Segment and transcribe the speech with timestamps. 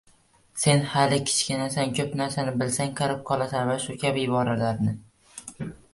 [0.61, 4.99] “Sen hali kichkinasan”, “Ko‘p narsani bilsang, qarib qolasan” va shu kabi iboralarni